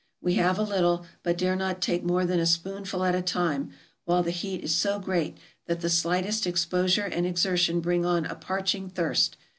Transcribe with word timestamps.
We 0.19 0.33
have 0.33 0.57
a 0.57 0.63
little, 0.63 1.05
but 1.21 1.37
dare 1.37 1.55
not 1.55 1.79
take 1.79 2.03
more 2.03 2.25
than 2.25 2.39
a 2.39 2.45
spoonful 2.47 3.03
at 3.03 3.13
a 3.13 3.21
time, 3.21 3.69
while 4.05 4.23
the 4.23 4.31
heat 4.31 4.63
is 4.63 4.73
so 4.73 4.97
great 4.97 5.37
that 5.67 5.81
the 5.81 5.91
slightest 5.91 6.47
exposure 6.47 7.05
and 7.05 7.27
exertion 7.27 7.81
bring 7.81 8.03
on 8.03 8.25
a 8.25 8.33
parching 8.33 8.89
thirst. 8.89 9.37